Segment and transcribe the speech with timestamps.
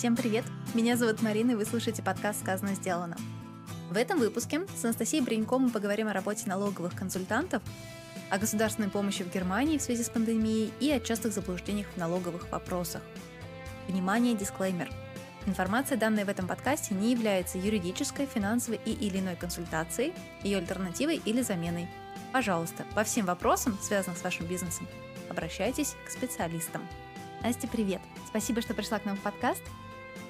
[0.00, 0.46] Всем привет!
[0.72, 3.18] Меня зовут Марина, и вы слушаете подкаст «Сказано, сделано».
[3.90, 7.62] В этом выпуске с Анастасией Бринько мы поговорим о работе налоговых консультантов,
[8.30, 12.50] о государственной помощи в Германии в связи с пандемией и о частых заблуждениях в налоговых
[12.50, 13.02] вопросах.
[13.88, 14.90] Внимание, дисклеймер.
[15.44, 21.20] Информация, данная в этом подкасте, не является юридической, финансовой и или иной консультацией, ее альтернативой
[21.22, 21.90] или заменой.
[22.32, 24.88] Пожалуйста, по всем вопросам, связанным с вашим бизнесом,
[25.28, 26.80] обращайтесь к специалистам.
[27.42, 28.00] Настя, привет!
[28.26, 29.60] Спасибо, что пришла к нам в подкаст.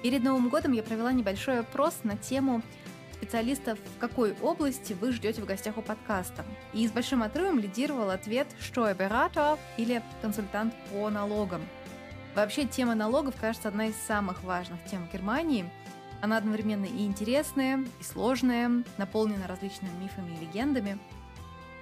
[0.03, 2.63] Перед Новым годом я провела небольшой опрос на тему
[3.13, 6.45] специалистов, в какой области вы ждете в гостях у подкаста.
[6.73, 11.61] И с большим отрывом лидировал ответ «Steuerberater» или «консультант по налогам».
[12.35, 15.71] Вообще, тема налогов, кажется, одна из самых важных тем в Германии.
[16.23, 20.99] Она одновременно и интересная, и сложная, наполнена различными мифами и легендами.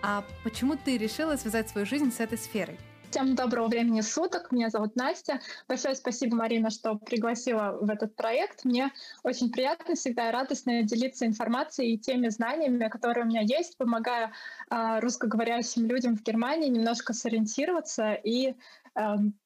[0.02, 2.79] А почему ты решила связать свою жизнь с этой сферой?
[3.11, 4.53] Всем доброго времени суток.
[4.53, 5.41] Меня зовут Настя.
[5.66, 8.66] Большое спасибо, Марина, что пригласила в этот проект.
[8.66, 13.79] Мне очень приятно всегда и радостно делиться информацией и теми знаниями, которые у меня есть,
[13.79, 14.32] помогая
[14.71, 18.55] э, русскоговорящим людям в Германии немножко сориентироваться и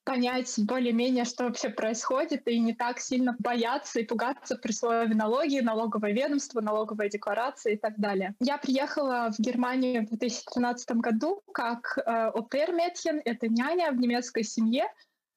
[0.04, 5.60] понять более-менее, что вообще происходит, и не так сильно бояться и пугаться при слове налоги,
[5.60, 8.34] налоговое ведомство, налоговая декларация и так далее.
[8.40, 14.86] Я приехала в Германию в 2013 году как э, опер-медхен, это няня в немецкой семье,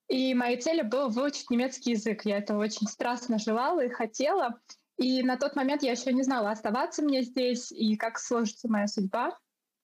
[0.08, 2.26] и моей целью было выучить немецкий язык.
[2.26, 4.60] Я этого очень страстно желала и хотела.
[4.98, 8.88] И на тот момент я еще не знала, оставаться мне здесь и как сложится моя
[8.88, 9.38] судьба.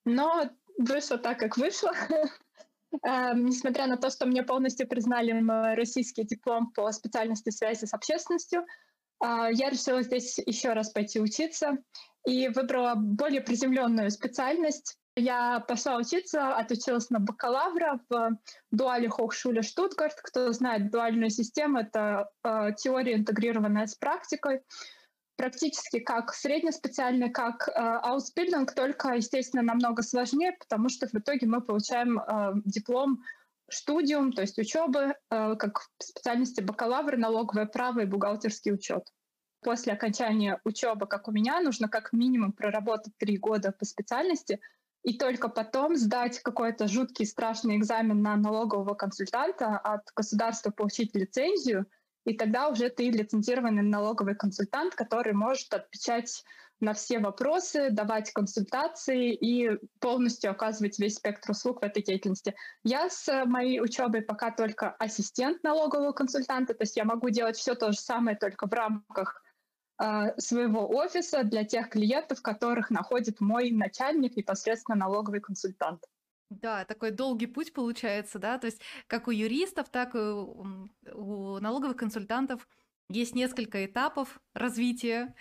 [0.06, 1.92] Но вышло так, как вышло.
[3.04, 7.94] Эм, несмотря на то, что мне полностью признали мой российский диплом по специальности связи с
[7.94, 8.62] общественностью,
[9.24, 11.78] э, я решила здесь еще раз пойти учиться
[12.26, 14.98] и выбрала более приземленную специальность.
[15.16, 18.38] Я пошла учиться, отучилась на бакалавра в
[18.72, 20.16] дуале Hochschule Штутгарт.
[20.22, 24.62] Кто знает дуальную систему, это э, теория, интегрированная с практикой
[25.42, 32.20] практически как среднеспециальный, как э, только, естественно, намного сложнее, потому что в итоге мы получаем
[32.20, 33.24] э, диплом
[33.68, 39.04] студиум, то есть учебы, э, как специальности бакалавр, налоговое право и бухгалтерский учет.
[39.62, 44.60] После окончания учебы, как у меня, нужно как минимум проработать три года по специальности,
[45.02, 51.88] и только потом сдать какой-то жуткий страшный экзамен на налогового консультанта от государства получить лицензию—
[52.26, 56.44] и тогда уже ты лицензированный налоговый консультант, который может отвечать
[56.82, 62.56] на все вопросы, давать консультации и полностью оказывать весь спектр услуг в этой деятельности.
[62.84, 67.76] Я с моей учебой пока только ассистент налогового консультанта, то есть я могу делать все
[67.76, 69.44] то же самое, только в рамках
[70.02, 76.04] э, своего офиса для тех клиентов, которых находит мой начальник, непосредственно налоговый консультант.
[76.52, 81.96] Да, такой долгий путь получается, да, то есть как у юристов, так и у налоговых
[81.96, 82.68] консультантов
[83.08, 85.34] есть несколько этапов развития.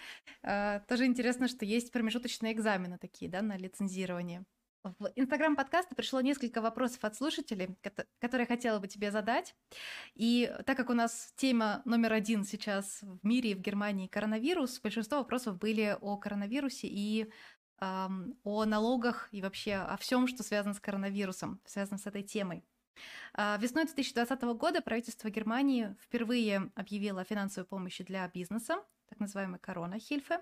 [0.43, 4.45] А, тоже интересно, что есть промежуточные экзамены такие, да, на лицензирование.
[4.85, 7.77] В Инстаграм подкаста пришло несколько вопросов от слушателей,
[8.21, 9.55] которые я хотела бы тебе задать.
[10.15, 14.81] И так как у нас тема номер один сейчас в мире и в Германии коронавирус,
[14.81, 17.31] большинство вопросов были о коронавирусе и
[17.81, 22.65] о налогах и вообще о всем, что связано с коронавирусом, связано с этой темой.
[23.33, 29.59] А, весной 2020 года правительство Германии впервые объявило о финансовой помощи для бизнеса, так называемый
[29.59, 30.41] корона Хильфе.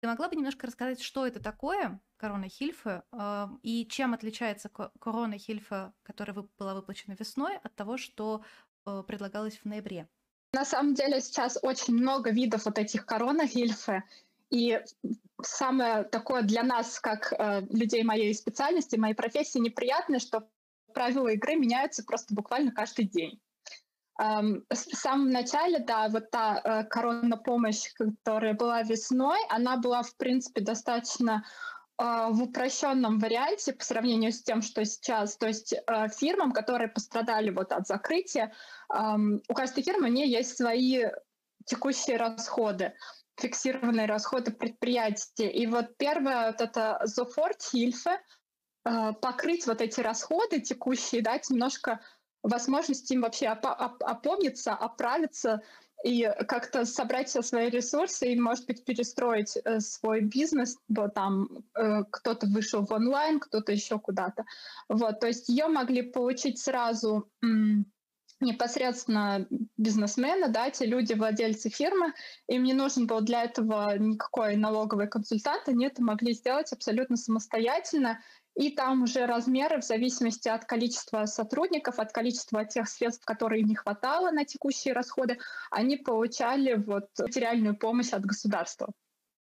[0.00, 5.38] Ты могла бы немножко рассказать, что это такое корона Хильфе а, и чем отличается корона
[5.38, 8.44] Хильфе, которая была выплачена весной, от того, что
[8.86, 10.08] э, предлагалось в ноябре?
[10.52, 14.04] На самом деле сейчас очень много видов вот этих корона Хильфе,
[14.50, 14.82] и
[15.46, 20.48] самое такое для нас, как э, людей моей специальности, моей профессии, неприятное, что
[20.92, 23.40] правила игры меняются просто буквально каждый день.
[24.20, 30.02] Эм, в самом начале, да, вот та э, коронная помощь, которая была весной, она была,
[30.02, 31.44] в принципе, достаточно
[31.98, 35.36] э, в упрощенном варианте по сравнению с тем, что сейчас.
[35.36, 38.52] То есть э, фирмам, которые пострадали вот от закрытия,
[38.92, 38.98] э,
[39.48, 41.06] у каждой фирмы у нее есть свои
[41.64, 42.92] текущие расходы
[43.40, 45.50] фиксированные расходы предприятия.
[45.50, 47.00] И вот первое, вот это
[47.72, 48.18] Hilfe,
[48.84, 52.00] э, покрыть вот эти расходы текущие, дать немножко
[52.42, 55.62] возможности им вообще оп- оп- опомниться, оправиться
[56.04, 61.48] и как-то собрать все свои ресурсы и, может быть, перестроить э, свой бизнес, вот там
[61.74, 64.44] э, кто-то вышел в онлайн, кто-то еще куда-то.
[64.88, 67.30] Вот, то есть ее могли получить сразу
[68.40, 69.46] непосредственно
[69.76, 72.12] бизнесмены, да, те люди, владельцы фирмы,
[72.48, 78.20] им не нужен был для этого никакой налоговый консультант, они это могли сделать абсолютно самостоятельно,
[78.56, 83.68] и там уже размеры в зависимости от количества сотрудников, от количества тех средств, которые им
[83.68, 85.38] не хватало на текущие расходы,
[85.70, 88.92] они получали вот материальную помощь от государства.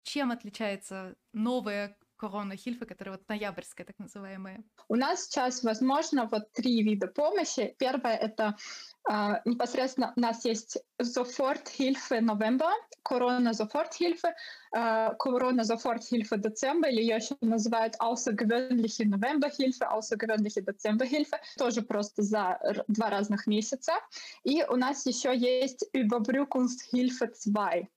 [0.04, 4.63] Чем отличается новая корона Хильфа, которая вот ноябрьская, так называемая?
[4.89, 7.75] У нас сейчас, возможно, вот три вида помощи.
[7.79, 8.57] Первое — это
[9.11, 12.71] Uh, непосредственно у нас есть Soforthilfe November,
[13.03, 14.33] Corona Soforthilfe,
[14.77, 22.61] uh, Corona Soforthilfe Dezember, или ее еще называют Außergewöhnliche Novemberhilfe, Außergewöhnliche Dezemberhilfe, тоже просто за
[22.87, 23.95] два разных месяца.
[24.45, 27.89] И у нас еще есть Überbrückungshilfe 2,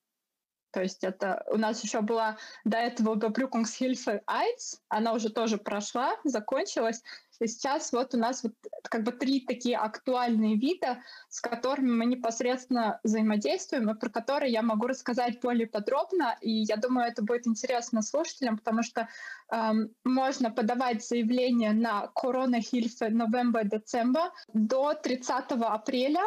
[0.73, 4.55] то есть это у нас еще была до этого Überbrückungshilfe 1,
[4.89, 7.03] она уже тоже прошла, закончилась.
[7.41, 8.53] И сейчас вот у нас вот
[8.83, 10.99] как бы три такие актуальные вида,
[11.31, 16.37] с которыми мы непосредственно взаимодействуем, и про которые я могу рассказать более подробно.
[16.43, 19.09] И я думаю, это будет интересно слушателям, потому что
[19.51, 26.23] эм, можно подавать заявление на Corona-Hilfe November-Dezember до 30 апреля,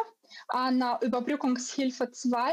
[0.48, 2.52] а на Überbrückungshilfe 2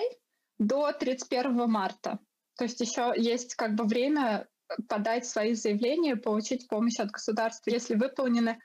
[0.61, 2.19] до 31 марта.
[2.55, 4.47] То есть еще есть как бы время
[4.87, 8.59] подать свои заявления, получить помощь от государства, если выполнены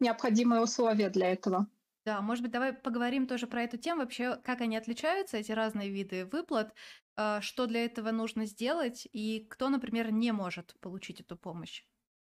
[0.00, 1.66] необходимые условия для этого.
[2.06, 5.90] Да, может быть, давай поговорим тоже про эту тему, вообще, как они отличаются, эти разные
[5.90, 6.74] виды выплат,
[7.16, 11.84] э, что для этого нужно сделать и кто, например, не может получить эту помощь.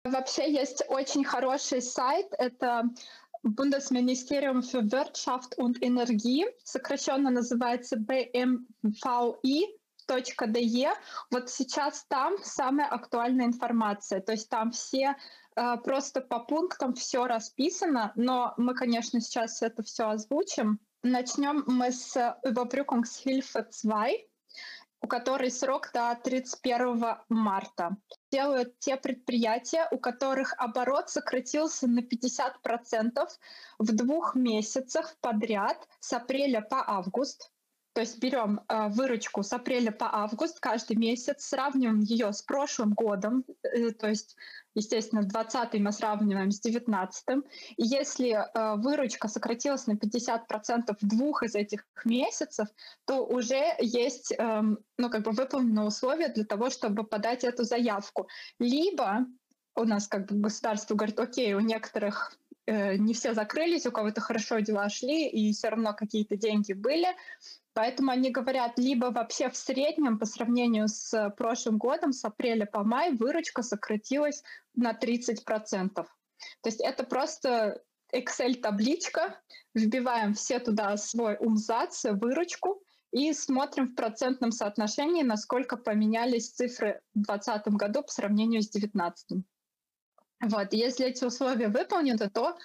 [0.04, 2.84] Вообще есть очень хороший сайт, это
[3.44, 9.66] Bundesministerium für Wirtschaft und Energie, сокращенно называется BMVI,
[10.08, 10.88] .de.
[11.30, 14.20] Вот сейчас там самая актуальная информация.
[14.20, 15.16] То есть там все
[15.56, 20.80] э, просто по пунктам все расписано, но мы, конечно, сейчас это все озвучим.
[21.04, 22.16] Начнем мы с
[22.46, 24.10] Überbrückungshilfe 2
[25.02, 27.98] у которой срок до 31 марта.
[28.32, 33.28] Делают те предприятия, у которых оборот сократился на 50%
[33.80, 37.52] в двух месяцах подряд с апреля по август.
[37.94, 42.94] То есть берем э, выручку с апреля по август каждый месяц, сравниваем ее с прошлым
[42.94, 44.38] годом, э, то есть,
[44.76, 47.44] естественно, 20 мы сравниваем с 19
[47.76, 52.68] И если э, выручка сократилась на 50% в двух из этих месяцев,
[53.06, 54.62] то уже есть э,
[54.98, 58.30] ну, как бы выполнено условие для того, чтобы подать эту заявку.
[58.58, 59.26] Либо
[59.76, 62.38] у нас как бы государство говорит, окей, у некоторых
[62.68, 67.08] э, не все закрылись, у кого-то хорошо дела шли, и все равно какие-то деньги были,
[67.74, 72.84] Поэтому они говорят, либо вообще в среднем по сравнению с прошлым годом, с апреля по
[72.84, 74.44] май, выручка сократилась
[74.76, 75.94] на 30%.
[75.94, 76.06] То
[76.66, 77.82] есть это просто
[78.14, 79.40] Excel-табличка,
[79.74, 87.24] вбиваем все туда свой умзац, выручку, и смотрим в процентном соотношении, насколько поменялись цифры в
[87.24, 89.46] 2020 году по сравнению с 2019.
[90.44, 90.74] Вот.
[90.74, 92.58] Если эти условия выполнены, то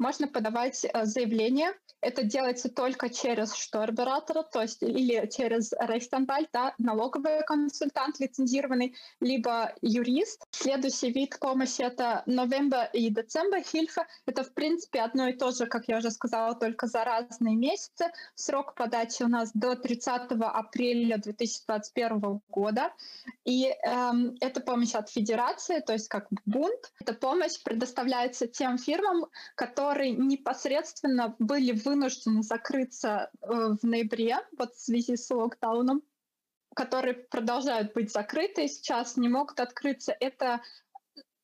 [0.00, 1.72] можно подавать э, заявление.
[2.00, 9.74] Это делается только через штор-оператора, то есть или через Рейхстанбаль, да, налоговый консультант лицензированный, либо
[9.82, 10.42] юрист.
[10.50, 14.06] Следующий вид помощи— это November и December Hilfe.
[14.24, 18.06] Это, в принципе, одно и то же, как я уже сказала, только за разные месяцы.
[18.34, 22.92] Срок подачи у нас до 30 апреля 2021 года.
[23.44, 26.92] И эм, это помощь от федерации, то есть как бунт.
[27.00, 34.72] Эта помощь предоставляется тем фирмам, которые которые непосредственно были вынуждены закрыться э, в ноябре вот
[34.72, 36.02] в связи с локдауном,
[36.76, 40.14] которые продолжают быть закрыты сейчас не могут открыться.
[40.20, 40.60] Это,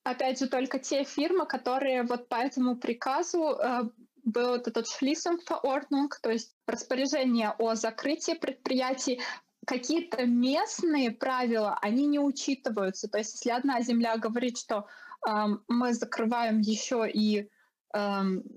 [0.05, 3.81] опять же, только те фирмы, которые вот по этому приказу э,
[4.23, 9.21] был вот этот Schließungsverordnung, то есть распоряжение о закрытии предприятий,
[9.67, 13.09] какие-то местные правила, они не учитываются.
[13.09, 14.87] То есть если одна земля говорит, что
[15.29, 15.31] э,
[15.67, 17.51] мы закрываем еще и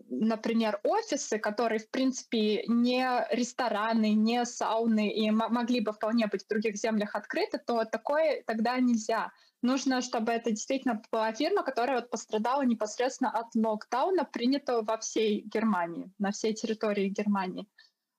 [0.09, 6.47] например, офисы, которые, в принципе, не рестораны, не сауны и могли бы вполне быть в
[6.47, 9.31] других землях открыты, то такое тогда нельзя.
[9.61, 15.41] Нужно, чтобы это действительно была фирма, которая вот пострадала непосредственно от локдауна, принятого во всей
[15.41, 17.67] Германии, на всей территории Германии.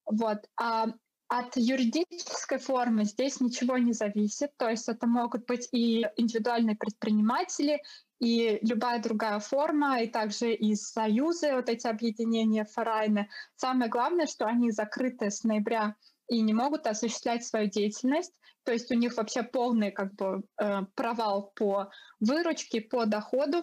[0.05, 0.49] Вот.
[0.57, 0.87] А
[1.31, 7.81] от юридической формы здесь ничего не зависит, то есть это могут быть и индивидуальные предприниматели,
[8.19, 13.29] и любая другая форма, и также и союзы, вот эти объединения, фарайны.
[13.55, 15.95] Самое главное, что они закрыты с ноября
[16.29, 18.33] и не могут осуществлять свою деятельность.
[18.65, 23.63] То есть у них вообще полный как бы, э, провал по выручке, по доходу.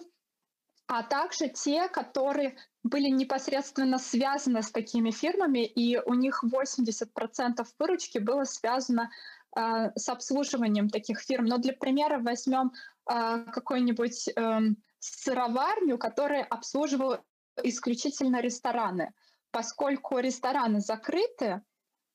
[0.88, 8.16] А также те, которые были непосредственно связаны с такими фирмами, и у них 80% выручки
[8.16, 9.10] было связано
[9.54, 11.44] э, с обслуживанием таких фирм.
[11.44, 12.72] Но для примера возьмем
[13.06, 14.60] э, какой-нибудь э,
[14.98, 17.22] сыроварню, которая обслуживала
[17.62, 19.12] исключительно рестораны.
[19.50, 21.60] Поскольку рестораны закрыты,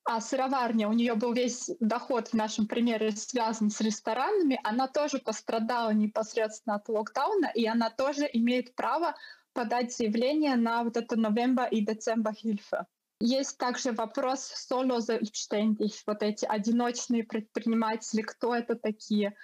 [0.05, 5.19] а сыроварня, у нее был весь доход в нашем примере связан с ресторанами, она тоже
[5.19, 9.15] пострадала непосредственно от локдауна, и она тоже имеет право
[9.53, 12.85] подать заявление на вот это November и December Hilfe.
[13.19, 19.35] Есть также вопрос solo selbstständig, вот эти одиночные предприниматели, кто это такие,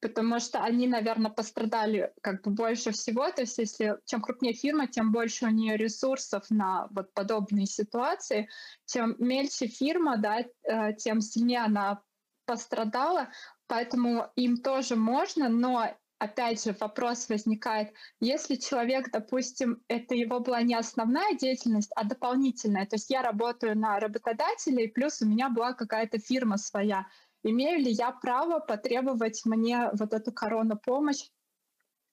[0.00, 3.30] потому что они, наверное, пострадали как бы больше всего.
[3.30, 8.48] То есть если чем крупнее фирма, тем больше у нее ресурсов на вот подобные ситуации.
[8.86, 12.02] Чем мельче фирма, да, э, тем сильнее она
[12.44, 13.28] пострадала.
[13.66, 15.88] Поэтому им тоже можно, но
[16.18, 22.86] опять же, вопрос возникает, если человек, допустим, это его была не основная деятельность, а дополнительная,
[22.86, 27.06] то есть я работаю на работодателя, и плюс у меня была какая-то фирма своя,
[27.50, 31.28] имею ли я право потребовать мне вот эту коронапомощь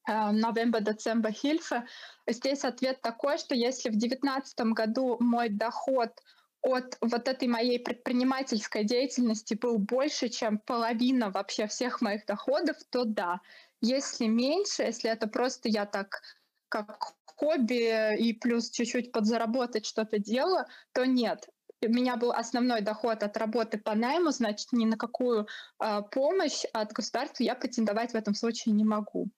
[0.10, 1.84] November, December Hilfe.
[2.28, 6.10] Здесь ответ такой, что если в 2019 году мой доход
[6.62, 13.06] от вот этой моей предпринимательской деятельности был больше, чем половина вообще всех моих доходов, то
[13.06, 13.40] да.
[13.82, 16.22] Если меньше, если это просто я так
[16.70, 21.48] как хобби и плюс чуть-чуть подзаработать что-то делаю, то нет.
[21.86, 25.48] У меня был основной доход от работы по найму, значит, ни на какую
[25.80, 29.30] э, помощь от государства я претендовать в этом случае не могу.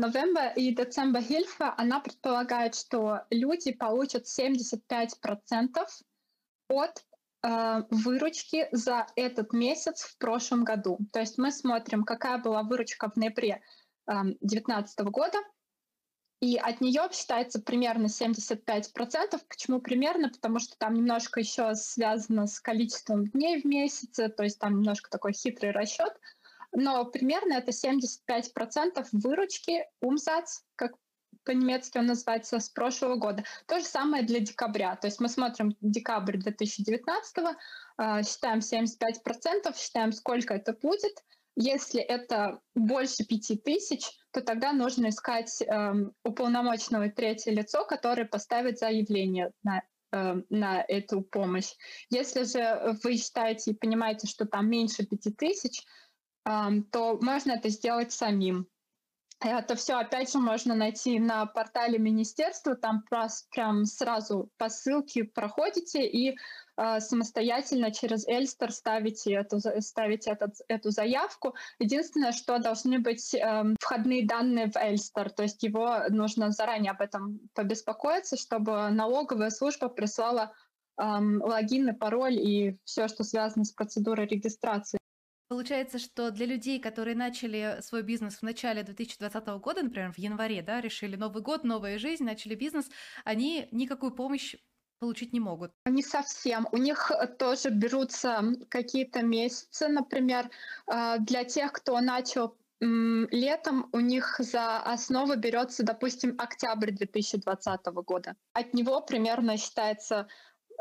[0.00, 5.86] November и December Hilfe, она предполагает, что люди получат 75%
[6.68, 7.04] от
[7.42, 10.98] э, выручки за этот месяц в прошлом году.
[11.12, 13.62] То есть мы смотрим, какая была выручка в ноябре
[14.06, 15.38] 2019 э, года,
[16.40, 19.40] и от нее считается примерно 75%.
[19.48, 20.30] Почему примерно?
[20.30, 25.10] Потому что там немножко еще связано с количеством дней в месяце, то есть там немножко
[25.10, 26.12] такой хитрый расчет.
[26.72, 30.92] Но примерно это 75% выручки умзац, как
[31.44, 33.44] по-немецки он называется, с прошлого года.
[33.66, 34.96] То же самое для декабря.
[34.96, 37.56] То есть мы смотрим декабрь 2019,
[37.98, 41.24] э, считаем 75%, считаем, сколько это будет.
[41.56, 45.92] Если это больше 5000, то тогда нужно искать э,
[46.24, 49.82] уполномоченного третье лицо, которое поставит заявление на
[50.12, 51.72] э, на эту помощь.
[52.10, 55.84] Если же вы считаете и понимаете, что там меньше 5000,
[56.46, 56.50] э,
[56.92, 58.66] то можно это сделать самим.
[59.42, 63.02] Это все, опять же, можно найти на портале министерства, там
[63.50, 66.36] прям сразу по ссылке проходите и
[67.00, 71.54] самостоятельно через Эльстер ставите, эту, ставите этот, эту заявку.
[71.78, 77.00] Единственное, что должны быть э, входные данные в Эльстер, то есть его нужно заранее об
[77.00, 80.52] этом побеспокоиться, чтобы налоговая служба прислала
[80.96, 84.98] э, логин и пароль и все, что связано с процедурой регистрации.
[85.48, 90.62] Получается, что для людей, которые начали свой бизнес в начале 2020 года, например, в январе,
[90.62, 92.88] да, решили Новый год, новая жизнь, начали бизнес,
[93.24, 94.54] они никакую помощь
[95.00, 95.72] получить не могут.
[95.86, 96.68] Не совсем.
[96.72, 100.50] У них э, тоже берутся какие-то месяцы, например,
[100.86, 108.36] э, для тех, кто начал летом у них за основу берется, допустим, октябрь 2020 года.
[108.54, 110.28] От него примерно считается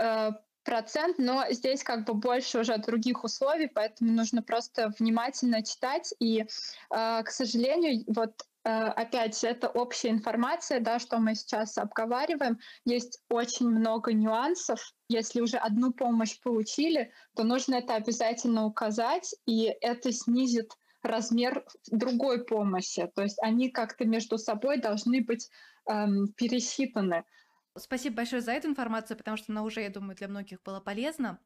[0.01, 0.31] э,
[0.63, 6.13] процент, но здесь как бы больше уже других условий, поэтому нужно просто внимательно читать.
[6.19, 12.59] И, э, к сожалению, вот опять же, это общая информация, да, что мы сейчас обговариваем.
[12.85, 14.93] Есть очень много нюансов.
[15.07, 22.45] Если уже одну помощь получили, то нужно это обязательно указать, и это снизит размер другой
[22.45, 23.09] помощи.
[23.15, 25.49] То есть они как-то между собой должны быть
[25.89, 27.23] эм, пересчитаны.
[27.77, 31.39] Спасибо большое за эту информацию, потому что она уже, я думаю, для многих была полезна.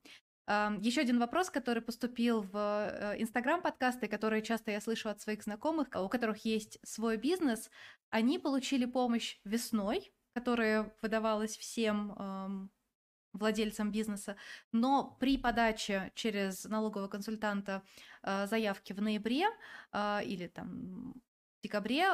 [0.46, 5.42] Еще один вопрос, который поступил в э, Инстаграм подкасты, которые часто я слышу от своих
[5.42, 7.70] знакомых, у которых есть свой бизнес.
[8.10, 12.70] Они получили помощь весной, которая выдавалась всем
[13.32, 14.36] владельцам бизнеса,
[14.72, 17.82] но при подаче через налогового консультанта
[18.22, 19.46] э, заявки в ноябре
[19.94, 22.06] э, или там в декабре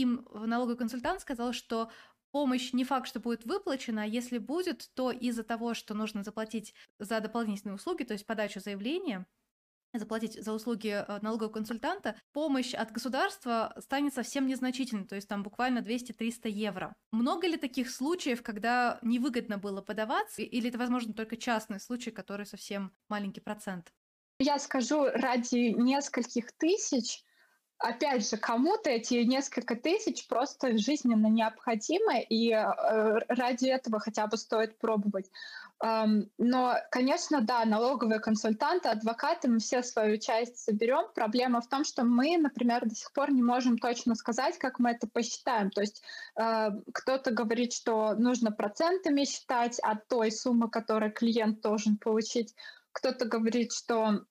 [0.00, 1.90] им налоговый консультант сказал, что
[2.32, 6.74] помощь не факт, что будет выплачена, а если будет, то из-за того, что нужно заплатить
[6.98, 9.26] за дополнительные услуги, то есть подачу заявления,
[9.92, 15.42] заплатить за услуги э, налогового консультанта, помощь от государства станет совсем незначительной, то есть там
[15.42, 16.94] буквально 200-300 евро.
[17.10, 22.46] Много ли таких случаев, когда невыгодно было подаваться, или это, возможно, только частный случай, который
[22.46, 23.92] совсем маленький процент?
[24.38, 27.22] Я скажу, ради нескольких тысяч
[27.80, 34.36] опять же, кому-то эти несколько тысяч просто жизненно необходимы, и э, ради этого хотя бы
[34.36, 35.30] стоит пробовать.
[35.82, 41.06] Но, конечно, да, налоговые консультанты, адвокаты, мы все свою часть заберем.
[41.14, 44.90] Проблема в том, что мы, например, до сих пор не можем точно сказать, как мы
[44.90, 45.70] это посчитаем.
[45.70, 46.02] То есть
[46.36, 52.54] э, кто-то говорит, что нужно процентами считать от той суммы, которую клиент должен получить.
[53.00, 54.26] Кто-то говорит, что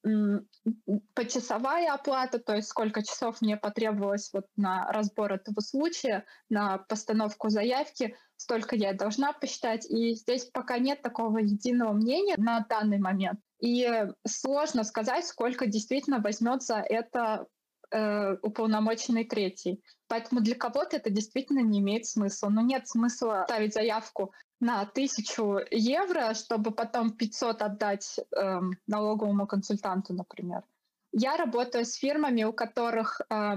[1.16, 7.50] почасовая оплата, то есть сколько часов мне потребовалось вот на разбор этого случая, на постановку
[7.50, 9.90] заявки, столько я должна посчитать.
[9.90, 13.40] И здесь пока нет такого единого мнения на данный момент.
[13.60, 13.90] И
[14.28, 17.48] сложно сказать, сколько действительно возьмет за это
[17.90, 19.84] э, уполномоченный третий.
[20.08, 22.50] Поэтому для кого-то это действительно не имеет смысла.
[22.50, 30.14] Но нет смысла ставить заявку на тысячу евро, чтобы потом 500 отдать э, налоговому консультанту,
[30.14, 30.64] например.
[31.12, 33.56] Я работаю с фирмами, у которых э,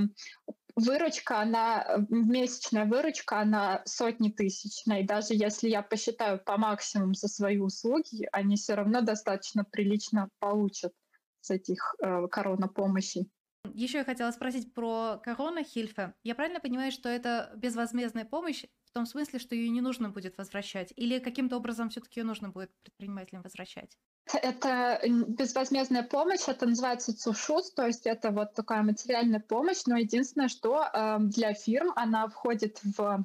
[0.76, 5.00] выручка, она, месячная выручка, она сотни тысячная.
[5.00, 10.28] И даже если я посчитаю по максимуму за свои услуги, они все равно достаточно прилично
[10.38, 10.92] получат
[11.40, 13.30] с этих э, коронапомощей.
[13.75, 16.14] Еще я хотела спросить про корона Хильфе.
[16.23, 20.37] Я правильно понимаю, что это безвозмездная помощь в том смысле, что ее не нужно будет
[20.37, 20.93] возвращать?
[20.97, 23.97] Или каким-то образом все-таки ее нужно будет предпринимателям возвращать?
[24.35, 30.49] Это безвозмездная помощь, это называется ЦУШУС, то есть это вот такая материальная помощь, но единственное,
[30.49, 33.25] что э, для фирм она входит в,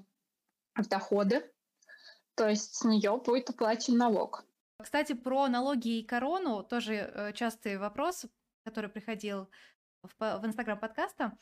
[0.75, 1.43] в доходы,
[2.35, 4.45] то есть с нее будет оплачен налог.
[4.81, 8.25] Кстати, про налоги и корону тоже э, частый вопрос,
[8.63, 9.49] который приходил
[10.01, 11.37] в, в инстаграм подкаста.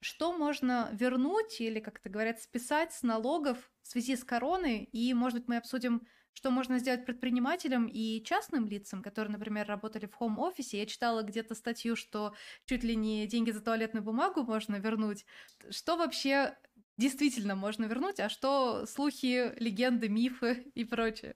[0.00, 4.84] Что можно вернуть или, как это говорят, списать с налогов в связи с короной?
[4.84, 6.02] И, может быть, мы обсудим,
[6.34, 10.78] что можно сделать предпринимателям и частным лицам, которые, например, работали в хоум-офисе.
[10.78, 12.34] Я читала где-то статью, что
[12.66, 15.24] чуть ли не деньги за туалетную бумагу можно вернуть.
[15.70, 16.58] Что вообще
[16.98, 21.34] действительно можно вернуть, а что слухи, легенды, мифы и прочее?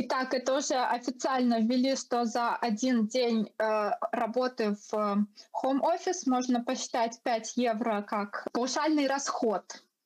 [0.00, 5.16] Итак, это уже официально ввели, что за один день э, работы в э,
[5.60, 9.64] home office можно посчитать 5 евро как паушальный расход,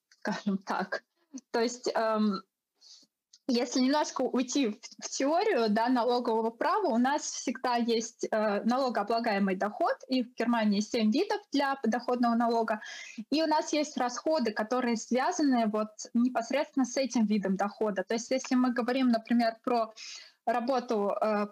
[0.09, 1.05] скажем так.
[1.51, 2.43] То есть эм,
[3.49, 9.57] если немножко уйти в, в теорию да, налогового права, у нас всегда есть э, налогооблагаемый
[9.57, 12.81] доход, и в Германии 7 видов для подоходного налога,
[13.31, 18.05] и у нас есть расходы, которые связаны вот непосредственно с этим видом дохода.
[18.05, 19.93] То есть если мы говорим, например, про
[20.47, 21.47] работу э,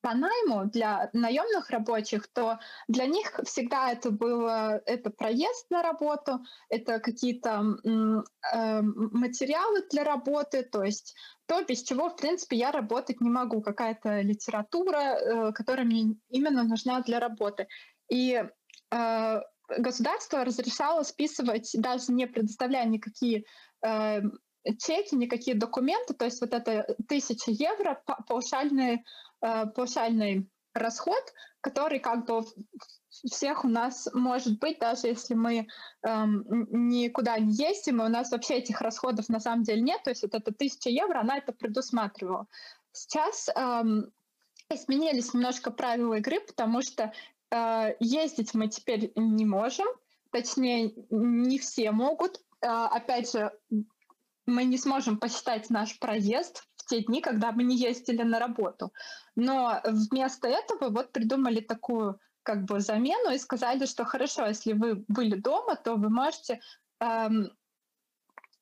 [0.00, 6.40] по найму для наемных рабочих, то для них всегда это было это проезд на работу,
[6.68, 11.14] это какие-то э, материалы для работы, то есть
[11.46, 16.62] то, без чего, в принципе, я работать не могу, какая-то литература, э, которая мне именно
[16.62, 17.68] нужна для работы.
[18.08, 18.44] И
[18.90, 19.40] э,
[19.78, 23.44] государство разрешало списывать, даже не предоставляя никакие
[23.84, 24.20] э,
[24.78, 29.04] чеки, никакие документы, то есть вот это тысяча евро паушальный,
[29.40, 31.22] э, паушальный расход,
[31.60, 32.44] который как бы
[33.08, 35.66] всех у нас может быть, даже если мы
[36.02, 36.44] эм,
[36.88, 40.22] никуда не ездим, и у нас вообще этих расходов на самом деле нет, то есть
[40.22, 42.46] вот эта тысяча евро, она это предусматривала.
[42.92, 44.12] Сейчас эм,
[44.70, 47.12] изменились немножко правила игры, потому что
[47.50, 49.86] э, ездить мы теперь не можем,
[50.30, 52.40] точнее, не все могут.
[52.60, 53.52] Э, опять же,
[54.46, 58.92] мы не сможем посчитать наш проезд в те дни, когда мы не ездили на работу.
[59.34, 65.04] Но вместо этого вот придумали такую как бы замену и сказали, что хорошо, если вы
[65.08, 66.60] были дома, то вы можете
[67.00, 67.50] эм,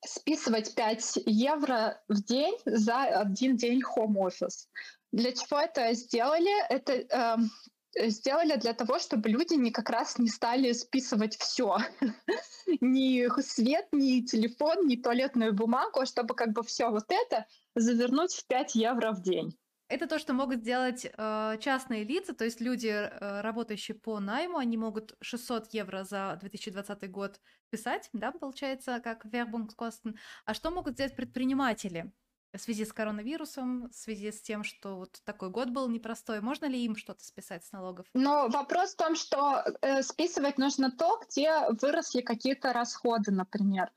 [0.03, 4.67] списывать 5 евро в день за один день home office.
[5.11, 6.67] Для чего это сделали?
[6.69, 7.51] Это эм,
[7.97, 11.77] сделали для того, чтобы люди не как раз не стали списывать все.
[12.81, 18.33] ни свет, ни телефон, ни туалетную бумагу, а чтобы как бы все вот это завернуть
[18.33, 19.57] в 5 евро в день.
[19.87, 24.57] Это то, что могут сделать э, частные лица, то есть люди, э, работающие по найму,
[24.57, 30.15] они могут 600 евро за 2020 год писать, да, получается, как Werbungskosten.
[30.45, 32.11] А что могут сделать предприниматели?
[32.57, 36.65] В связи с коронавирусом, в связи с тем, что вот такой год был непростой, можно
[36.65, 38.05] ли им что-то списать с налогов?
[38.13, 43.91] Но вопрос в том, что э, списывать нужно то, где выросли какие-то расходы, например.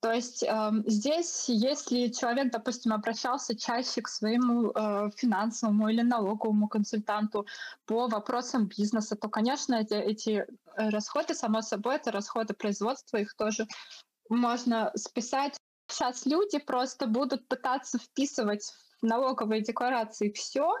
[0.00, 6.68] То есть э, здесь, если человек, допустим, обращался чаще к своему э, финансовому или налоговому
[6.68, 7.46] консультанту
[7.86, 10.46] по вопросам бизнеса, то, конечно, эти, эти
[10.76, 13.66] расходы, само собой, это расходы производства, их тоже
[14.28, 15.56] можно списать.
[15.88, 20.74] Сейчас люди просто будут пытаться вписывать в налоговые декларации все,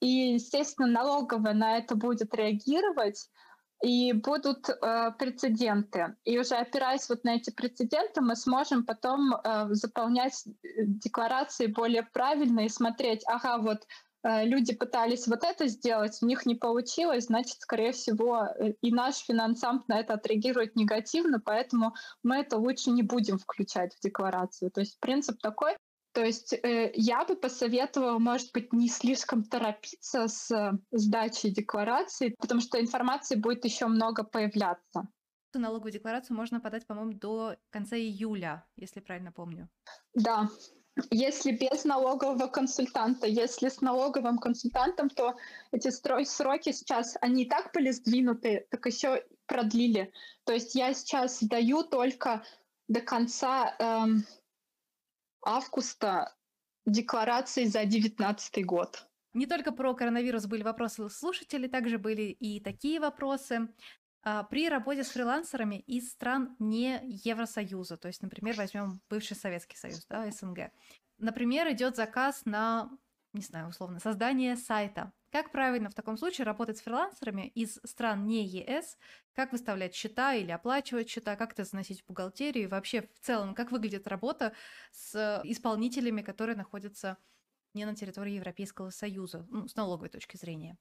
[0.00, 3.28] и, естественно, налоговая на это будет реагировать,
[3.82, 6.16] и будут э, прецеденты.
[6.24, 12.02] И уже опираясь вот на эти прецеденты, мы сможем потом э, заполнять э, декларации более
[12.02, 13.86] правильно и смотреть, ага, вот
[14.24, 19.16] люди пытались вот это сделать, у них не получилось, значит, скорее всего, э, и наш
[19.18, 24.70] финансамп на это отреагирует негативно, поэтому мы это лучше не будем включать в декларацию.
[24.70, 25.76] То есть принцип такой,
[26.12, 32.34] то есть э, я бы посоветовала, может быть, не слишком торопиться с э, сдачей декларации,
[32.40, 35.08] потому что информации будет еще много появляться.
[35.54, 39.68] Налоговую декларацию можно подать, по-моему, до конца июля, если правильно помню.
[40.14, 40.48] Да,
[41.10, 45.36] если без налогового консультанта, если с налоговым консультантом, то
[45.70, 50.12] эти сроки сейчас, они и так были сдвинуты, так еще продлили.
[50.44, 52.44] То есть я сейчас даю только
[52.88, 54.24] до конца эм,
[55.44, 56.34] августа
[56.86, 59.06] декларации за 2019 год.
[59.34, 63.68] Не только про коронавирус были вопросы слушателей, также были и такие вопросы.
[64.22, 69.76] А, при работе с фрилансерами из стран не Евросоюза, то есть, например, возьмем бывший Советский
[69.76, 70.72] Союз, да, СНГ.
[71.18, 72.90] Например, идет заказ на,
[73.32, 75.12] не знаю, условно, создание сайта.
[75.30, 78.96] Как правильно в таком случае работать с фрилансерами из стран не ЕС?
[79.34, 81.36] Как выставлять счета или оплачивать счета?
[81.36, 82.64] Как это заносить в бухгалтерию?
[82.64, 84.54] И вообще в целом, как выглядит работа
[84.90, 87.18] с исполнителями, которые находятся
[87.74, 90.78] не на территории Европейского Союза, ну, с налоговой точки зрения?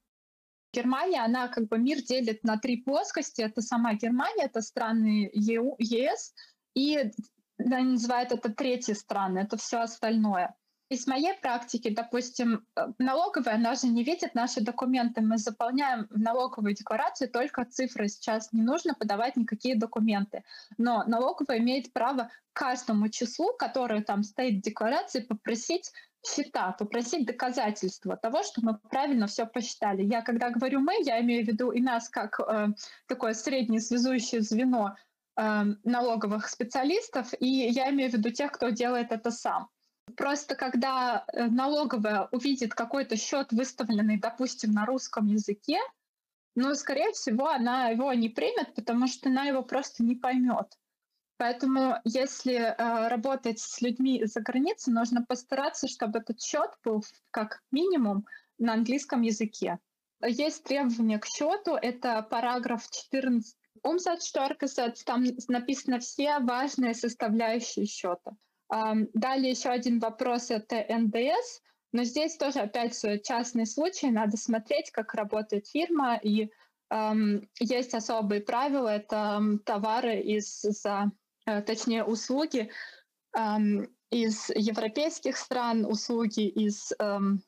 [0.78, 3.42] Германия, она как бы мир делит на три плоскости.
[3.42, 6.34] Это сама Германия, это страны ЕС,
[6.76, 7.12] и
[7.58, 10.56] они называют это третьи страны, это все остальное.
[10.90, 15.20] Из моей практики, допустим, э, налоговая, она же не видит наши документы.
[15.22, 18.08] Мы заполняем в налоговую декларацию только цифры.
[18.08, 20.44] Сейчас не нужно подавать никакие документы.
[20.78, 25.92] Но налоговая имеет право каждому числу, которое там стоит в декларации, попросить
[26.26, 30.04] счета, попросить доказательства того, что мы правильно все посчитали.
[30.04, 32.70] Я когда говорю мы, я имею в виду и нас как э,
[33.08, 34.96] такое среднее связующее звено
[35.36, 39.70] э, налоговых специалистов, и я имею в виду тех, кто делает это сам.
[40.16, 45.80] Просто когда э, налоговая увидит какой-то счет, выставленный, допустим, на русском языке,
[46.56, 50.74] ну, скорее всего, она его не примет, потому что она его просто не поймет.
[51.38, 57.62] Поэтому, если э, работать с людьми за границей, нужно постараться, чтобы этот счет был как
[57.72, 58.26] минимум
[58.58, 59.78] на английском языке.
[60.26, 68.36] Есть требования к счету, это параграф 14 Umsatzsteuergesetz, там написано все важные составляющие счета.
[68.70, 71.62] Далее еще один вопрос— это НДС.
[71.94, 76.52] Но здесь тоже опять частный случай, надо смотреть, как работает фирма, и
[76.90, 81.12] эм, есть особые правила, это товары из, за,
[81.46, 82.70] э, точнее, услуги
[83.38, 87.42] эм, из европейских стран, услуги из эм,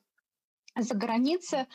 [0.76, 1.66] за границы.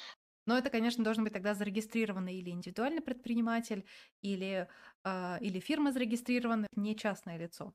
[0.48, 3.86] Но это, конечно, должен быть тогда зарегистрированный или индивидуальный предприниматель,
[4.22, 4.68] или,
[5.04, 7.74] э, или фирма зарегистрирована, не частное лицо.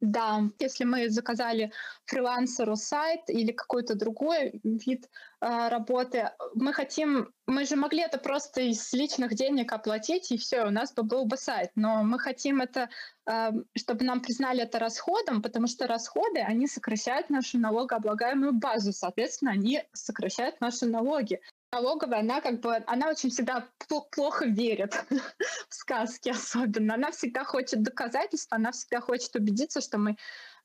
[0.00, 1.72] Да, если мы заказали
[2.06, 5.10] фрилансеру сайт или какой-то другой вид
[5.42, 10.64] э, работы, мы хотим, мы же могли это просто из личных денег оплатить, и все,
[10.64, 11.70] у нас бы был бы сайт.
[11.74, 12.88] Но мы хотим это,
[13.30, 19.50] э, чтобы нам признали это расходом, потому что расходы, они сокращают нашу налогооблагаемую базу, соответственно,
[19.50, 21.40] они сокращают наши налоги
[21.72, 23.68] налоговая, она как бы, она очень всегда
[24.10, 25.04] плохо верит
[25.68, 26.94] в сказки особенно.
[26.94, 30.16] Она всегда хочет доказательств, она всегда хочет убедиться, что мы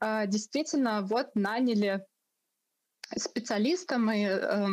[0.01, 2.05] э, действительно вот наняли
[3.15, 4.67] специалиста, мы э,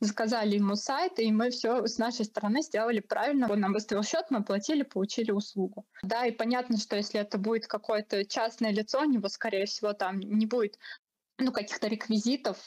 [0.00, 3.50] заказали ему сайт, и мы все с нашей стороны сделали правильно.
[3.50, 5.86] Он нам выставил счет, мы оплатили, получили услугу.
[6.02, 10.20] Да, и понятно, что если это будет какое-то частное лицо, у него, скорее всего, там
[10.20, 10.78] не будет
[11.38, 12.58] ну, каких-то реквизитов,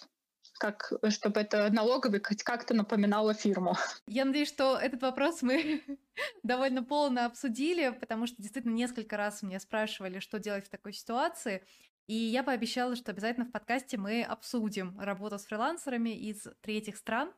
[0.61, 3.75] как, чтобы это налоговый как-то напоминало фирму.
[4.05, 5.81] Я надеюсь, что этот вопрос мы
[6.43, 11.65] довольно полно обсудили, потому что действительно несколько раз меня спрашивали, что делать в такой ситуации.
[12.07, 17.33] И я пообещала, что обязательно в подкасте мы обсудим работу с фрилансерами из третьих стран.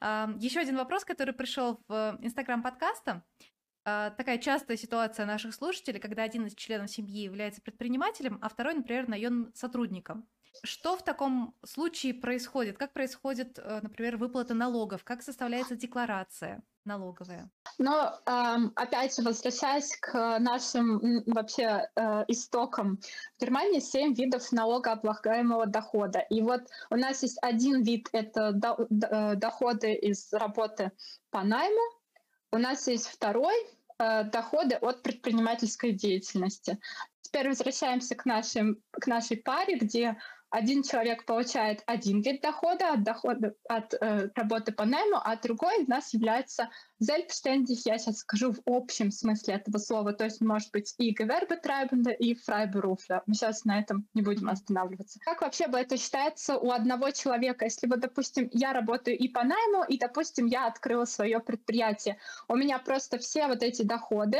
[0.00, 3.22] Еще один вопрос, который пришел в инстаграм подкаста.
[3.84, 8.74] А, такая частая ситуация наших слушателей, когда один из членов семьи является предпринимателем, а второй,
[8.74, 10.28] например, наемным сотрудником.
[10.64, 12.78] Что в таком случае происходит?
[12.78, 15.02] Как происходит, э, например, выплата налогов?
[15.02, 17.50] Как составляется декларация налоговая?
[17.78, 22.98] Но опять же, возвращаясь к нашим вообще э, истокам,
[23.38, 26.20] в Германии семь видов налогооблагаемого дохода.
[26.20, 30.92] И вот у нас есть один вид— это э, доходы из работы
[31.30, 31.82] по найму,
[32.52, 33.54] у нас есть второй
[33.98, 36.78] доходы от предпринимательской деятельности.
[37.20, 40.18] Теперь возвращаемся к, нашим, к нашей паре, где
[40.52, 45.84] один человек получает один вид дохода от дохода от э, работы по найму, а другой
[45.84, 46.68] у нас является
[47.02, 52.14] selbstständig, я сейчас скажу в общем смысле этого слова, то есть может быть и Gewerbetreibende,
[52.14, 53.22] и Freiberufler.
[53.26, 55.18] Мы сейчас на этом не будем останавливаться.
[55.24, 59.42] Как вообще бы это считается у одного человека, если вот, допустим, я работаю и по
[59.42, 64.38] найму, и, допустим, я открыла свое предприятие, у меня просто все вот эти доходы,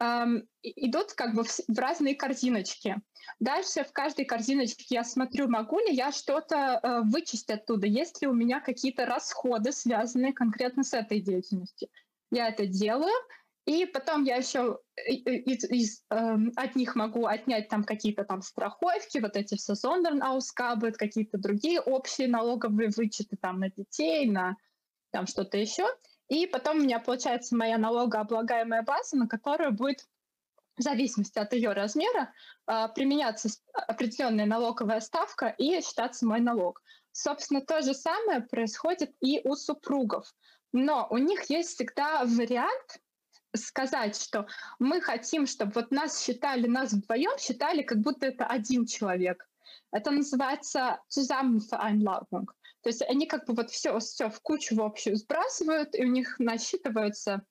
[0.00, 2.96] эм, идут как бы в, в разные корзиночки.
[3.40, 8.28] Дальше в каждой корзиночке я смотрю, могу ли я что-то э, вычесть оттуда, есть ли
[8.28, 11.88] у меня какие-то расходы, связанные конкретно с этой деятельностью.
[12.30, 13.14] Я это делаю,
[13.66, 19.18] и потом я еще из, из, э, от них могу отнять там какие-то там страховки,
[19.18, 24.56] вот эти все Sonderausgabe, какие-то другие общие налоговые вычеты там на детей, на
[25.10, 25.84] там что-то еще.
[26.28, 30.06] И потом у меня получается моя налогооблагаемая база, на которую будет
[30.76, 32.32] в зависимости от ее размера
[32.66, 36.82] а, применяться определенная налоговая ставка и считаться мой налог.
[37.12, 40.34] Собственно, то же самое происходит и у супругов.
[40.72, 43.00] Но у них есть всегда вариант
[43.54, 44.46] сказать, что
[44.78, 49.48] мы хотим, чтобы вот нас считали, нас вдвоем считали, как будто это один человек.
[49.92, 52.46] Это называется Zusammenveranlagung.
[52.86, 56.06] То есть они как бы вот все, все в кучу в общую сбрасывают, и у
[56.06, 57.44] них насчитываются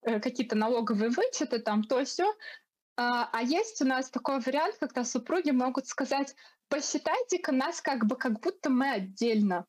[0.00, 2.34] э, какие-то налоговые вычеты, там то все.
[2.96, 6.34] А, а есть у нас такой вариант, когда супруги могут сказать,
[6.70, 9.66] посчитайте-ка нас как бы как будто мы отдельно.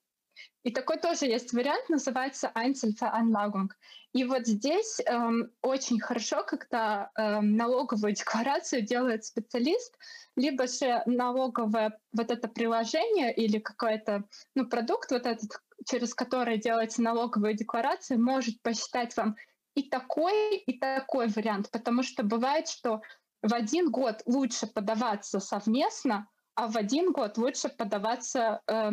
[0.64, 3.72] И такой тоже есть вариант, называется Einzelveranlagung.
[4.14, 9.96] И вот здесь эм, очень хорошо, когда эм, налоговую декларацию делает специалист,
[10.36, 14.24] либо же налоговое вот это приложение или какой-то
[14.56, 15.52] ну, продукт, вот этот,
[15.86, 19.36] через который делается налоговая декларация, может посчитать вам
[19.76, 23.02] и такой, и такой вариант, потому что бывает, что
[23.44, 28.92] в один год лучше подаваться совместно, а в один год лучше подаваться э,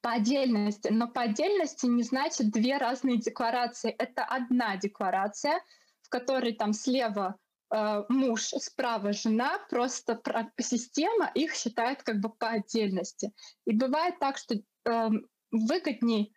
[0.00, 0.88] по отдельности.
[0.88, 3.90] Но по отдельности не значит две разные декларации.
[3.90, 5.60] Это одна декларация,
[6.02, 7.36] в которой там слева
[7.74, 10.20] э, муж, справа жена, просто
[10.60, 13.32] система их считает как бы по отдельности.
[13.66, 15.08] И бывает так, что э,
[15.50, 16.32] выгодней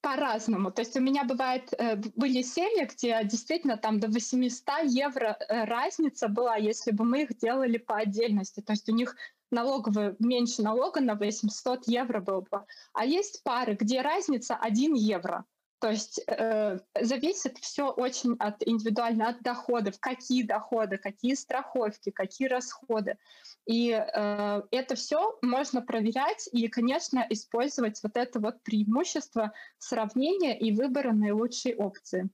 [0.00, 0.70] по-разному.
[0.70, 5.64] То есть у меня бывает, э, были семьи, где действительно там до 800 евро э,
[5.64, 8.60] разница была, если бы мы их делали по отдельности.
[8.60, 9.14] То есть у них
[9.50, 12.64] налоговый меньше налога на 800 евро был бы.
[12.92, 15.44] А есть пары, где разница 1 евро.
[15.80, 22.48] То есть э, зависит все очень от индивидуально от доходов, какие доходы, какие страховки, какие
[22.48, 23.16] расходы.
[23.64, 30.70] И э, это все можно проверять и, конечно, использовать вот это вот преимущество сравнения и
[30.70, 32.28] выбора наилучшей опции.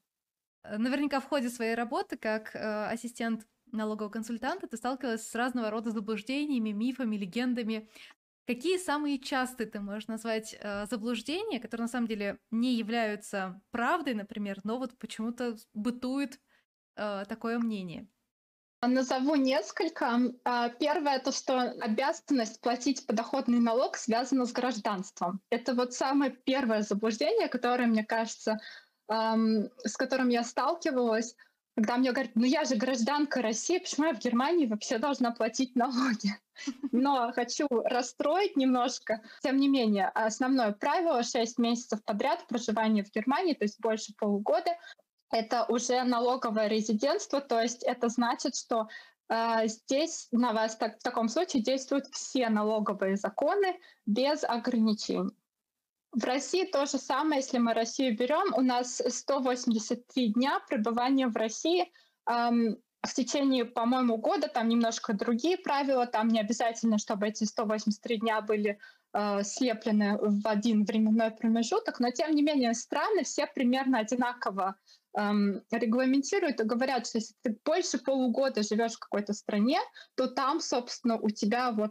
[0.65, 5.91] Наверняка в ходе своей работы как э, ассистент налогового консультанта ты сталкивалась с разного рода
[5.91, 7.89] заблуждениями, мифами, легендами
[8.47, 14.15] Какие самые частые ты можешь назвать э, заблуждения, которые на самом деле не являются правдой,
[14.15, 16.39] например, но вот почему-то бытует
[16.95, 18.07] э, такое мнение?
[18.83, 20.21] Назову несколько.
[20.45, 25.41] А, первое то, что обязанность платить подоходный налог связана с гражданством.
[25.51, 28.61] Это вот самое первое заблуждение, которое, мне кажется,
[29.09, 31.37] с которым я сталкивалась,
[31.77, 35.77] когда мне говорят, ну я же гражданка России, почему я в Германии вообще должна платить
[35.77, 36.35] налоги?
[36.91, 39.21] Но хочу расстроить немножко.
[39.43, 44.71] Тем не менее, основное правило 6 месяцев подряд проживания в Германии, то есть больше полугода,
[45.31, 48.89] это уже налоговое резидентство, то есть это значит, что
[49.29, 55.31] э, здесь на вас так, в таком случае действуют все налоговые законы без ограничений.
[56.17, 61.37] В России то же самое, если мы Россию берем, у нас 183 дня пребывания в
[61.37, 61.93] России.
[62.27, 68.17] Эм, в течение, по-моему, года там немножко другие правила, там не обязательно, чтобы эти 183
[68.21, 68.79] дня были
[69.13, 74.77] э, слеплены в один временной промежуток, но тем не менее страны все примерно одинаково
[75.19, 79.81] эм, регламентируют и говорят, что если ты больше полугода живешь в какой-то стране,
[80.15, 81.91] то там, собственно, у тебя вот,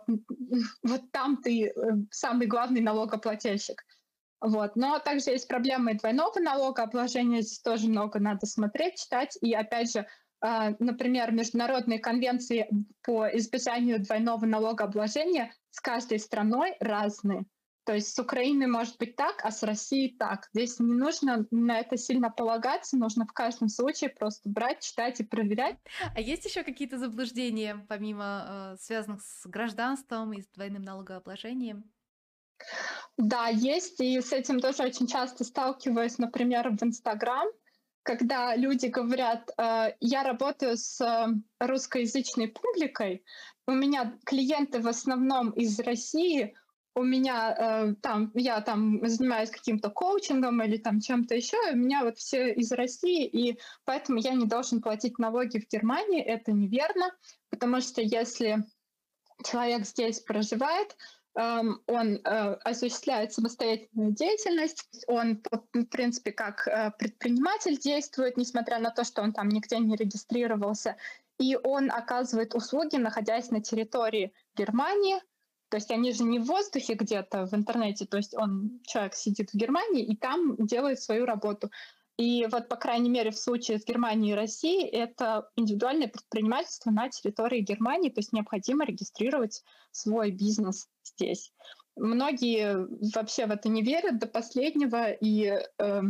[0.82, 1.72] вот там ты э,
[2.10, 3.86] самый главный налогоплательщик.
[4.42, 4.76] Вот.
[4.76, 9.38] Но также есть проблемы двойного налогообложения, здесь тоже много надо смотреть, читать.
[9.42, 10.06] И опять же,
[10.42, 12.70] а, например, международные конвенции
[13.04, 17.46] по избежанию двойного налогообложения с каждой страной разные.
[17.86, 20.50] То есть с Украиной может быть так, а с Россией так.
[20.54, 25.24] Здесь не нужно на это сильно полагаться, нужно в каждом случае просто брать, читать и
[25.24, 25.78] проверять.
[26.16, 31.84] А есть еще какие-то заблуждения, помимо э, связанных с гражданством и с двойным налогообложением?
[33.18, 37.48] Да, есть, и с этим тоже очень часто сталкиваюсь, например, в Инстаграм.
[38.04, 41.28] когда люди говорят, э, я работаю с э,
[41.60, 43.24] русскоязычной публикой,
[43.68, 46.54] у меня клиенты в основном из России,
[46.94, 52.04] у меня э, там, я там занимаюсь каким-то коучингом или там чем-то еще, у меня
[52.04, 57.12] вот все из России, и поэтому я не должен платить налоги в Германии, это неверно,
[57.50, 58.64] потому что если
[59.44, 60.96] человек здесь проживает,
[61.36, 65.44] он э, осуществляет самостоятельную деятельность, он,
[65.74, 70.96] в принципе, как э, предприниматель действует, несмотря на то, что он там нигде не регистрировался,
[71.38, 75.18] и он оказывает услуги, находясь на территории Германии,
[75.70, 79.50] то есть они же не в воздухе где-то в интернете, то есть он, человек сидит
[79.50, 81.70] в Германии и там делает свою работу.
[82.18, 87.10] И вот, по крайней мере, в случае с Германией и Россией, это индивидуальное предпринимательство на
[87.10, 91.52] территории Германии, то есть необходимо регистрировать свой бизнес здесь.
[91.98, 96.02] Многие вообще в это не верят до последнего и э,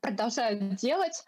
[0.00, 1.24] продолжают делать.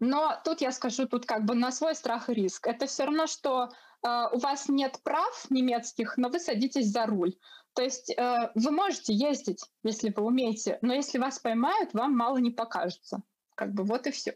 [0.00, 2.66] Но тут я скажу, тут как бы на свой страх и риск.
[2.66, 3.70] Это все равно, что
[4.02, 7.34] э, у вас нет прав немецких, но вы садитесь за руль.
[7.76, 12.38] То есть э, вы можете ездить, если вы умеете, но если вас поймают, вам мало
[12.38, 13.22] не покажется.
[13.54, 14.34] Как бы вот и все.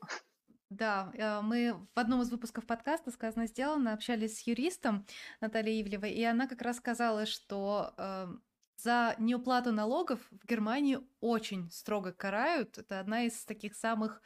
[0.69, 5.07] Да, э, мы в одном из выпусков подкаста «Сказано, сделано» общались с юристом
[5.41, 8.29] Натальей Ивлевой, и она как раз сказала, что э,
[8.77, 12.77] за неуплату налогов в Германии очень строго карают.
[12.77, 14.21] Это одна из таких самых,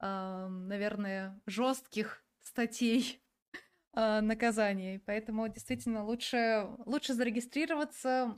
[0.00, 3.22] э, наверное, жестких статей
[3.94, 4.98] э, наказаний.
[5.06, 8.36] Поэтому действительно лучше, лучше зарегистрироваться,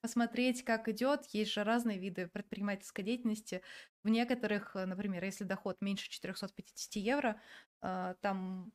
[0.00, 1.26] посмотреть, как идет.
[1.26, 3.62] Есть же разные виды предпринимательской деятельности.
[4.04, 7.40] В некоторых, э, например, если доход меньше 450 евро,
[7.82, 8.72] э, там,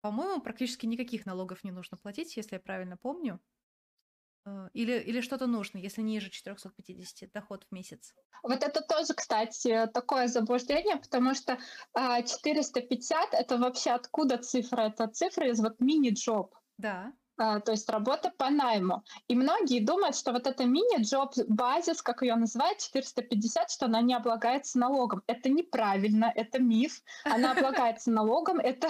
[0.00, 3.40] по-моему, практически никаких налогов не нужно платить, если я правильно помню.
[4.46, 8.14] Э, или, или что-то нужно, если ниже 450 доход в месяц?
[8.42, 11.58] Вот это тоже, кстати, такое заблуждение, потому что
[11.94, 14.82] 450— это вообще откуда цифра?
[14.82, 16.54] Это цифра из вот мини-джоб.
[16.76, 17.12] Да.
[17.36, 19.02] А, то есть работа по найму.
[19.26, 24.14] И многие думают, что вот эта мини-джоб базис, как ее называют, 450, что она не
[24.14, 25.22] облагается налогом.
[25.26, 27.02] Это неправильно, это миф.
[27.24, 28.60] Она облагается налогом.
[28.60, 28.88] Это,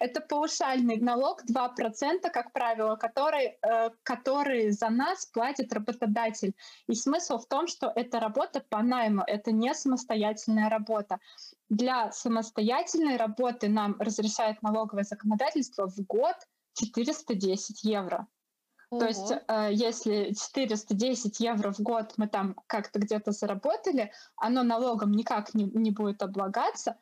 [0.00, 6.54] это паушальный налог 2%, как правило, который, э, который за нас платит работодатель.
[6.88, 11.18] И смысл в том, что это работа по найму, это не самостоятельная работа.
[11.68, 16.36] Для самостоятельной работы нам разрешает налоговое законодательство в год–
[16.76, 18.26] 410 евро.
[18.90, 19.00] Ого.
[19.00, 25.12] То есть, э, если 410 евро в год мы там как-то где-то заработали, оно налогом
[25.12, 26.96] никак не, не будет облагаться.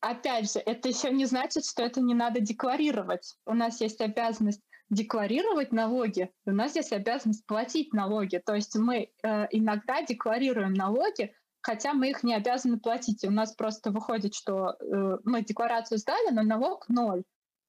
[0.00, 3.36] Опять же, это еще не значит, что это не надо декларировать.
[3.46, 8.42] У нас есть обязанность декларировать налоги, у нас есть обязанность платить налоги.
[8.44, 13.24] То есть мы э, иногда декларируем налоги, хотя мы их не обязаны платить.
[13.24, 17.22] У нас просто выходит, что э, мы декларацию сдали, но налог ноль.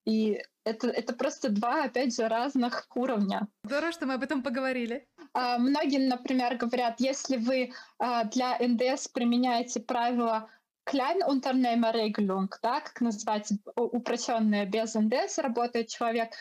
[0.06, 3.48] И это, это просто два, опять же, разных уровня.
[3.64, 5.08] Здорово, что мы об этом поговорили.
[5.34, 10.50] А, многие, например, говорят, если вы а, для НДС применяете правила
[10.90, 16.32] Kleinunternehmerregelung, да, как называется упрощенная без НДС работает человек,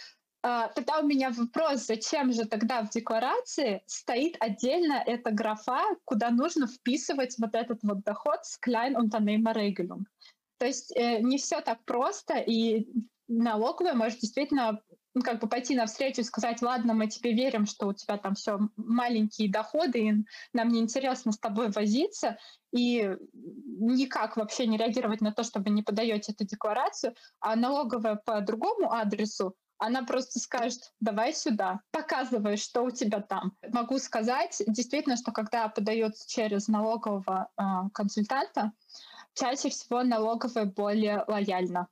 [0.42, 6.31] а, тогда у меня вопрос, зачем же тогда в декларации стоит отдельно эта графа, куда
[6.31, 10.05] нужно вписывать вот этот вот доход с Kleinunternehmerregelung.
[10.59, 12.87] То есть э, не все так просто, и
[13.31, 14.81] налоговая может действительно
[15.14, 18.35] ну, как бы пойти навстречу и сказать, ладно, мы тебе верим, что у тебя там
[18.35, 20.14] все маленькие доходы, и
[20.53, 22.38] нам неинтересно с тобой возиться,
[22.73, 28.16] и никак вообще не реагировать на то, что вы не подаете эту декларацию, а налоговая
[28.25, 33.57] по другому адресу, она просто скажет, давай сюда, показывай, что у тебя там.
[33.73, 37.62] Могу сказать действительно, что когда подается через налогового э,
[37.95, 38.73] консультанта,
[39.35, 41.88] чаще всего налоговая более лояльна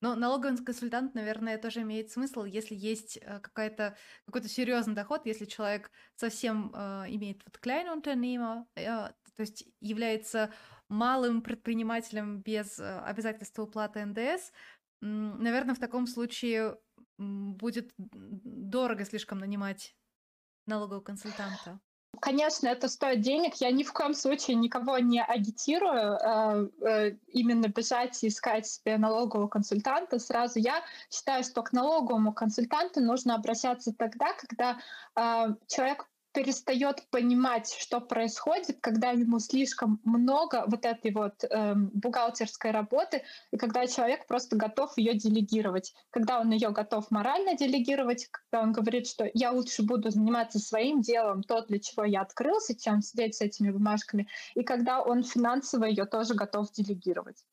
[0.00, 5.44] но налоговый консультант, наверное, тоже имеет смысл, если есть э, какая-то, какой-то серьезный доход, если
[5.44, 10.52] человек совсем э, имеет вот Kleinunternehmer, э, то есть является
[10.88, 14.52] малым предпринимателем без э, обязательства уплаты НДС,
[15.00, 16.78] наверное, в таком случае
[17.18, 19.96] будет дорого слишком нанимать
[20.66, 21.80] налогового консультанта.
[22.18, 23.54] Конечно, это стоит денег.
[23.56, 28.98] Я ни в коем случае никого не агитирую э, э, именно бежать и искать себе
[28.98, 30.18] налогового консультанта.
[30.18, 34.78] Сразу я считаю, что к налоговому консультанту нужно обращаться тогда, когда
[35.16, 42.70] э, человек перестает понимать, что происходит, когда ему слишком много вот этой вот э, бухгалтерской
[42.70, 45.94] работы, и когда человек просто готов ее делегировать.
[46.10, 51.00] Когда он ее готов морально делегировать, когда он говорит, что я лучше буду заниматься своим
[51.00, 55.84] делом, то, для чего я открылся, чем сидеть с этими бумажками, и когда он финансово
[55.84, 57.44] ее тоже готов делегировать.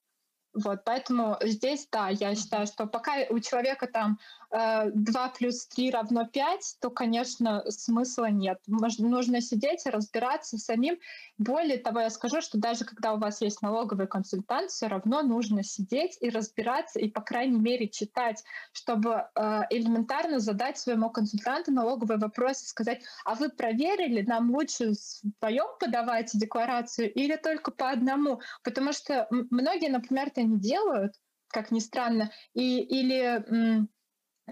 [0.53, 4.17] Вот, поэтому здесь, да, я считаю, что пока у человека там
[4.51, 8.59] 2 э, плюс 3 равно 5, то, конечно, смысла нет.
[8.67, 10.97] Нужно сидеть и разбираться самим.
[11.37, 15.63] Более того, я скажу, что даже когда у вас есть налоговый консультант, все равно нужно
[15.63, 22.17] сидеть и разбираться, и, по крайней мере, читать, чтобы э, элементарно задать своему консультанту налоговый
[22.17, 24.93] вопрос и сказать, а вы проверили, нам лучше
[25.23, 28.41] вдвоем подавать декларацию или только по одному?
[28.63, 31.15] Потому что многие, например, это не делают,
[31.49, 33.87] как ни странно, и, или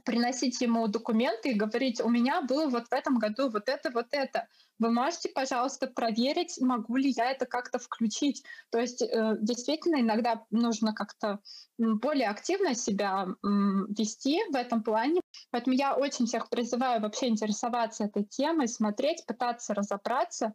[0.04, 4.08] приносить ему документы и говорить, у меня было вот в этом году вот это, вот
[4.12, 4.48] это.
[4.78, 8.44] Вы можете, пожалуйста, проверить, могу ли я это как-то включить.
[8.72, 11.40] То есть э, действительно иногда нужно как-то
[11.78, 15.22] более активно себя вести в этом плане.
[15.52, 20.54] Поэтому я очень всех призываю вообще интересоваться этой темой, смотреть, пытаться разобраться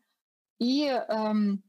[0.59, 1.63] и эм,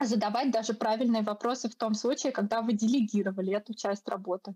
[0.00, 4.54] задавать даже правильные вопросы в том случае, когда вы делегировали эту часть работы.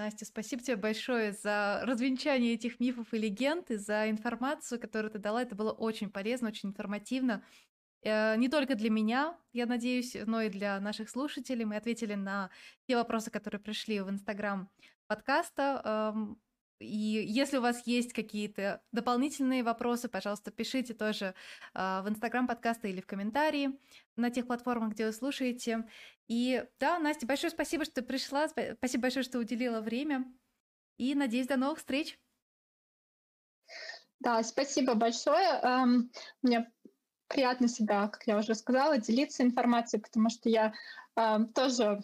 [0.00, 5.18] Настя, спасибо тебе большое за развенчание этих мифов и легенд, и за информацию, которую ты
[5.18, 5.42] дала.
[5.42, 7.44] Это было очень полезно, очень информативно.
[8.02, 11.66] Э, не только для меня, я надеюсь, но и для наших слушателей.
[11.66, 12.48] Мы ответили на
[12.86, 14.70] те вопросы, которые пришли в Инстаграм
[15.06, 16.14] подкаста.
[16.80, 21.34] И если у вас есть какие-то дополнительные вопросы, пожалуйста, пишите тоже
[21.74, 23.78] э, в Инстаграм подкаста или в комментарии
[24.16, 25.86] на тех платформах, где вы слушаете.
[26.26, 28.48] И да, Настя, большое спасибо, что пришла.
[28.48, 30.24] Спасибо большое, что уделила время.
[30.96, 32.18] И надеюсь, до новых встреч.
[34.20, 35.60] Да, спасибо большое.
[35.62, 36.10] Эм,
[36.42, 36.70] мне
[37.28, 40.72] приятно себя, как я уже сказала, делиться информацией, потому что я
[41.16, 42.02] эм, тоже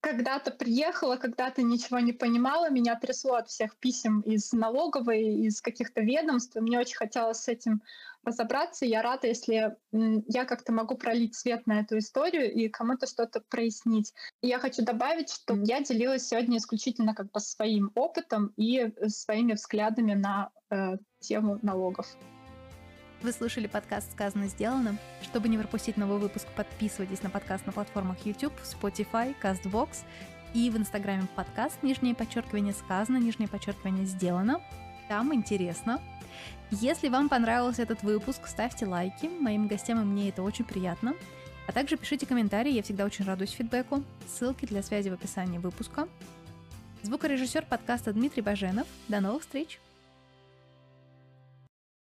[0.00, 6.00] когда-то приехала, когда-то ничего не понимала, меня трясло от всех писем из налоговой, из каких-то
[6.00, 6.56] ведомств.
[6.56, 7.82] Мне очень хотелось с этим
[8.24, 8.84] разобраться.
[8.84, 14.14] Я рада, если я как-то могу пролить свет на эту историю и кому-то что-то прояснить.
[14.42, 19.08] И я хочу добавить, что я делилась сегодня исключительно как бы своим опытом и э,
[19.08, 22.16] своими взглядами на э, тему налогов.
[23.20, 24.96] Вы слушали подкаст «Сказано, сделано».
[25.22, 30.04] Чтобы не пропустить новый выпуск, подписывайтесь на подкаст на платформах YouTube, Spotify, CastBox
[30.54, 34.60] и в Инстаграме подкаст, нижнее подчеркивание «Сказано», нижнее подчеркивание «Сделано».
[35.08, 36.00] Там интересно.
[36.70, 39.26] Если вам понравился этот выпуск, ставьте лайки.
[39.26, 41.14] Моим гостям и мне это очень приятно.
[41.66, 44.04] А также пишите комментарии, я всегда очень радуюсь фидбэку.
[44.28, 46.06] Ссылки для связи в описании выпуска.
[47.02, 48.86] Звукорежиссер подкаста Дмитрий Баженов.
[49.08, 49.80] До новых встреч!